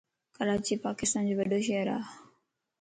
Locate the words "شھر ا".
1.67-1.97